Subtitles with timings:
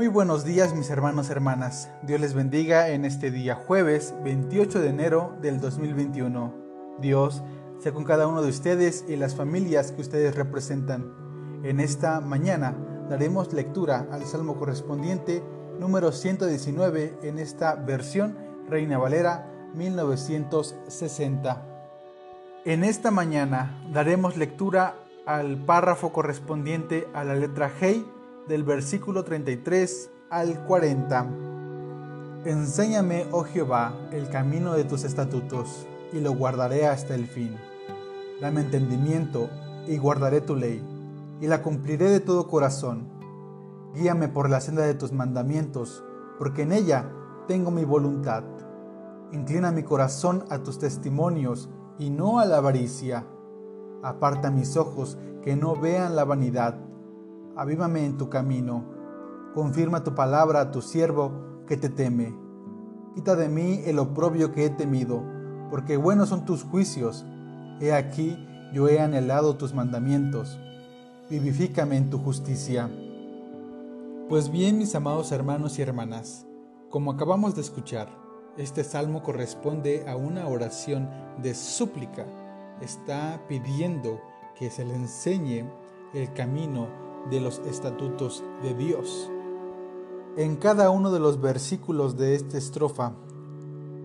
[0.00, 1.90] Muy buenos días mis hermanos hermanas.
[2.00, 6.54] Dios les bendiga en este día jueves 28 de enero del 2021.
[7.02, 7.42] Dios
[7.80, 11.12] sea con cada uno de ustedes y las familias que ustedes representan.
[11.64, 12.78] En esta mañana
[13.10, 15.42] daremos lectura al salmo correspondiente
[15.78, 18.38] número 119 en esta versión
[18.70, 21.62] Reina Valera 1960.
[22.64, 24.94] En esta mañana daremos lectura
[25.26, 28.02] al párrafo correspondiente a la letra G
[28.50, 31.28] del versículo 33 al 40.
[32.46, 37.56] Enséñame, oh Jehová, el camino de tus estatutos, y lo guardaré hasta el fin.
[38.40, 39.48] Dame entendimiento,
[39.86, 40.84] y guardaré tu ley,
[41.40, 43.06] y la cumpliré de todo corazón.
[43.94, 46.02] Guíame por la senda de tus mandamientos,
[46.36, 47.08] porque en ella
[47.46, 48.42] tengo mi voluntad.
[49.30, 51.68] Inclina mi corazón a tus testimonios,
[52.00, 53.26] y no a la avaricia.
[54.02, 56.89] Aparta mis ojos que no vean la vanidad.
[57.56, 58.84] Avívame en tu camino.
[59.54, 62.34] Confirma tu palabra a tu siervo que te teme.
[63.14, 65.22] Quita de mí el oprobio que he temido,
[65.68, 67.26] porque buenos son tus juicios.
[67.80, 68.38] He aquí,
[68.72, 70.58] yo he anhelado tus mandamientos.
[71.28, 72.88] Vivifícame en tu justicia.
[74.28, 76.46] Pues bien, mis amados hermanos y hermanas,
[76.88, 78.08] como acabamos de escuchar,
[78.56, 81.08] este salmo corresponde a una oración
[81.42, 82.26] de súplica.
[82.80, 84.20] Está pidiendo
[84.56, 85.64] que se le enseñe
[86.14, 89.30] el camino de los estatutos de Dios.
[90.36, 93.14] En cada uno de los versículos de esta estrofa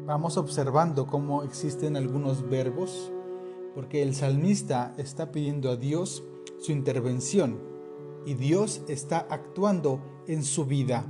[0.06, 3.12] vamos observando cómo existen algunos verbos,
[3.74, 6.24] porque el salmista está pidiendo a Dios
[6.60, 7.60] su intervención
[8.26, 11.06] y Dios está actuando en su vida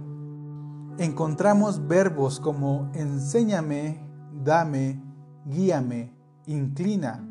[0.98, 4.00] encontramos verbos como enséñame,
[4.44, 5.02] dame,
[5.46, 6.14] guíame,
[6.46, 7.28] inclina,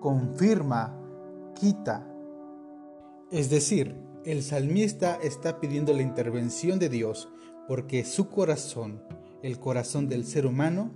[0.00, 0.96] confirma,
[1.54, 2.06] quita.
[3.30, 3.96] Es decir,
[4.28, 7.30] el salmista está pidiendo la intervención de Dios
[7.66, 9.02] porque su corazón,
[9.42, 10.90] el corazón del ser humano,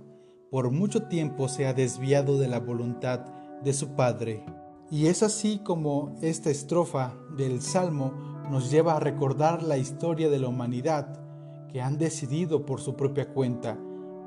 [0.51, 3.21] por mucho tiempo se ha desviado de la voluntad
[3.63, 4.45] de su Padre.
[4.91, 8.13] Y es así como esta estrofa del Salmo
[8.51, 11.19] nos lleva a recordar la historia de la humanidad
[11.69, 13.79] que han decidido por su propia cuenta,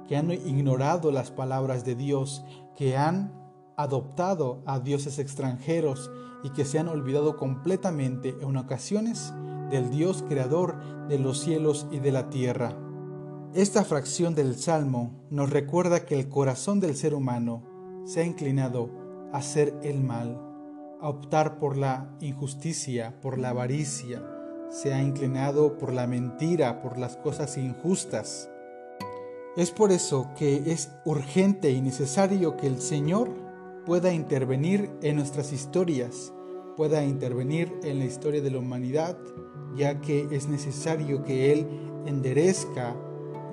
[0.09, 2.45] que han ignorado las palabras de Dios,
[2.75, 3.46] que han
[3.77, 6.11] adoptado a dioses extranjeros
[6.43, 9.33] y que se han olvidado completamente en ocasiones
[9.71, 10.77] del Dios creador
[11.09, 12.77] de los cielos y de la tierra.
[13.55, 17.63] Esta fracción del Salmo nos recuerda que el corazón del ser humano
[18.05, 18.91] se ha inclinado
[19.33, 20.41] a hacer el mal,
[21.01, 24.23] a optar por la injusticia, por la avaricia,
[24.69, 28.51] se ha inclinado por la mentira, por las cosas injustas.
[29.57, 33.46] Es por eso que es urgente y necesario que el Señor
[33.87, 36.33] pueda intervenir en nuestras historias,
[36.77, 39.17] pueda intervenir en la historia de la humanidad,
[39.77, 41.69] ya que es necesario que Él
[42.05, 42.97] enderezca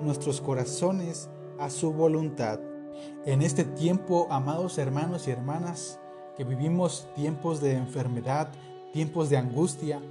[0.02, 2.58] nuestros corazones a su voluntad.
[3.24, 6.00] En este tiempo, amados hermanos y hermanas,
[6.36, 8.48] que vivimos tiempos de enfermedad,
[8.92, 10.02] tiempos de angustia,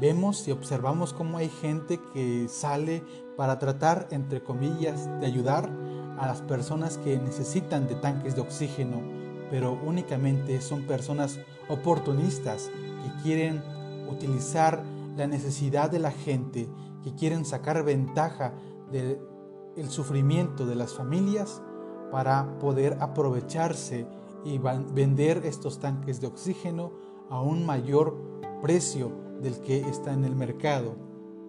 [0.00, 3.02] vemos y observamos cómo hay gente que sale
[3.36, 5.68] para tratar, entre comillas, de ayudar
[6.16, 13.22] a las personas que necesitan de tanques de oxígeno, pero únicamente son personas oportunistas que
[13.22, 13.62] quieren
[14.10, 14.82] utilizar
[15.16, 16.68] la necesidad de la gente,
[17.02, 18.54] que quieren sacar ventaja
[18.90, 21.62] del sufrimiento de las familias
[22.10, 24.06] para poder aprovecharse
[24.44, 26.92] y vender estos tanques de oxígeno
[27.30, 28.16] a un mayor
[28.62, 30.96] precio del que está en el mercado.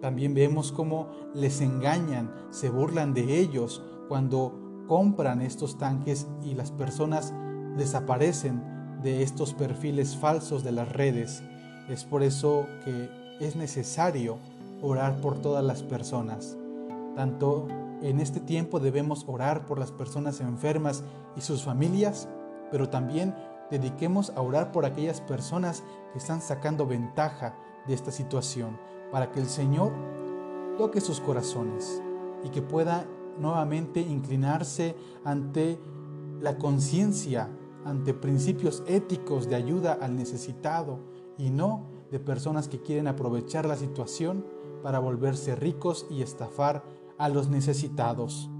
[0.00, 6.72] También vemos cómo les engañan, se burlan de ellos cuando compran estos tanques y las
[6.72, 7.32] personas
[7.76, 8.62] desaparecen
[9.02, 11.42] de estos perfiles falsos de las redes.
[11.88, 13.08] Es por eso que
[13.40, 14.38] es necesario
[14.82, 16.56] orar por todas las personas.
[17.16, 17.68] Tanto
[18.02, 21.02] en este tiempo debemos orar por las personas enfermas
[21.36, 22.28] y sus familias,
[22.70, 23.34] pero también
[23.70, 25.82] dediquemos a orar por aquellas personas
[26.12, 27.54] que están sacando ventaja
[27.86, 28.78] de esta situación
[29.10, 29.92] para que el Señor
[30.78, 32.00] toque sus corazones
[32.44, 33.04] y que pueda
[33.38, 35.78] nuevamente inclinarse ante
[36.40, 37.48] la conciencia,
[37.84, 41.00] ante principios éticos de ayuda al necesitado
[41.38, 44.44] y no de personas que quieren aprovechar la situación
[44.82, 46.84] para volverse ricos y estafar
[47.18, 48.50] a los necesitados.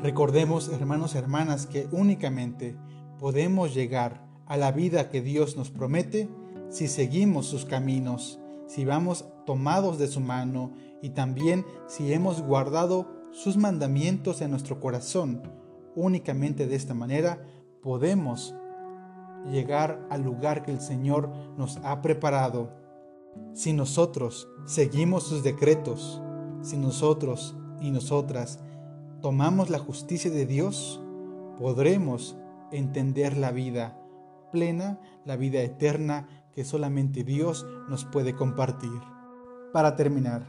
[0.00, 2.76] Recordemos, hermanos y hermanas, que únicamente
[3.18, 6.28] podemos llegar a la vida que Dios nos promete
[6.68, 8.40] si seguimos sus caminos
[8.72, 10.72] si vamos tomados de su mano
[11.02, 15.42] y también si hemos guardado sus mandamientos en nuestro corazón.
[15.94, 17.46] Únicamente de esta manera
[17.82, 18.54] podemos
[19.50, 22.70] llegar al lugar que el Señor nos ha preparado.
[23.52, 26.22] Si nosotros seguimos sus decretos,
[26.62, 28.60] Si nosotros y nosotras
[29.20, 31.02] tomamos la justicia de Dios,
[31.58, 32.36] podremos
[32.70, 33.98] entender la vida
[34.52, 39.00] plena, la vida eterna que solamente Dios nos puede compartir.
[39.72, 40.46] Para terminar,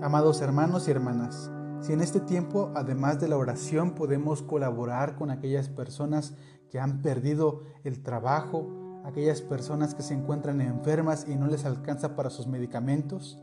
[0.00, 5.30] amados hermanos y hermanas, si en este tiempo, además de la oración, podemos colaborar con
[5.30, 6.34] aquellas personas
[6.70, 8.68] que han perdido el trabajo,
[9.04, 13.42] aquellas personas que se encuentran enfermas y no les alcanza para sus medicamentos,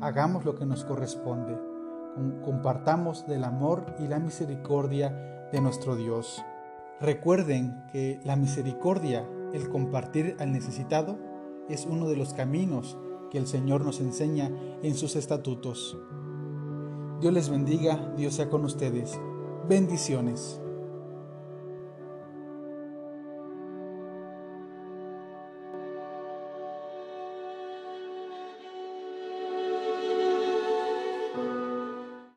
[0.00, 1.58] hagamos lo que nos corresponde.
[2.44, 6.42] Compartamos del amor y la misericordia de nuestro Dios.
[7.00, 11.18] Recuerden que la misericordia, el compartir al necesitado,
[11.68, 12.96] es uno de los caminos
[13.30, 14.50] que el Señor nos enseña
[14.82, 15.98] en sus estatutos.
[17.22, 19.16] Dios les bendiga, Dios sea con ustedes.
[19.68, 20.60] Bendiciones.